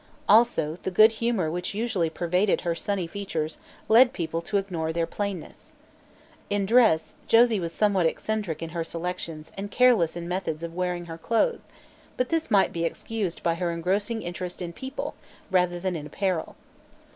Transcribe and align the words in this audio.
Also, 0.27 0.79
the 0.81 0.89
good 0.89 1.11
humor 1.21 1.51
which 1.51 1.75
usually 1.75 2.09
pervaded 2.09 2.61
her 2.61 2.73
sunny 2.73 3.05
features 3.05 3.59
led 3.87 4.13
people 4.13 4.41
to 4.41 4.57
ignore 4.57 4.91
their 4.91 5.05
plainness. 5.05 5.73
In 6.49 6.65
dress, 6.65 7.13
Josie 7.27 7.59
was 7.59 7.71
somewhat 7.71 8.07
eccentric 8.07 8.63
in 8.63 8.69
her 8.71 8.83
selections 8.83 9.51
and 9.55 9.69
careless 9.69 10.15
in 10.15 10.27
methods 10.27 10.63
of 10.63 10.73
wearing 10.73 11.05
her 11.05 11.19
clothes, 11.19 11.67
but 12.17 12.29
this 12.29 12.49
might 12.49 12.73
be 12.73 12.83
excused 12.83 13.43
by 13.43 13.53
her 13.53 13.69
engrossing 13.71 14.23
interest 14.23 14.59
in 14.59 14.73
people, 14.73 15.13
rather 15.51 15.79
than 15.79 15.95
in 15.95 16.07
apparel. 16.07 16.55